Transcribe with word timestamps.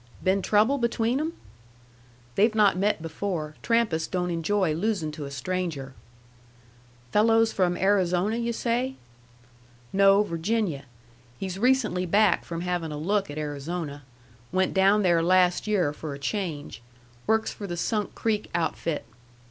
"Been 0.23 0.41
trouble 0.41 0.79
between 0.79 1.19
'em?" 1.19 1.33
"They've 2.33 2.55
not 2.55 2.75
met 2.75 3.03
before. 3.03 3.53
Trampas 3.61 4.07
don't 4.07 4.31
enjoy 4.31 4.73
losin' 4.73 5.11
to 5.11 5.25
a 5.25 5.29
stranger." 5.29 5.93
"Fello's 7.11 7.53
from 7.53 7.77
Arizona, 7.77 8.35
yu' 8.37 8.51
say?" 8.51 8.95
"No. 9.93 10.23
Virginia. 10.23 10.85
He's 11.37 11.59
recently 11.59 12.07
back 12.07 12.43
from 12.45 12.61
havin' 12.61 12.91
a 12.91 12.97
look 12.97 13.29
at 13.29 13.37
Arizona. 13.37 14.01
Went 14.51 14.73
down 14.73 15.03
there 15.03 15.21
last 15.21 15.67
year 15.67 15.93
for 15.93 16.15
a 16.15 16.17
change. 16.17 16.81
Works 17.27 17.53
for 17.53 17.67
the 17.67 17.77
Sunk 17.77 18.15
Creek 18.15 18.49
outfit." 18.55 19.05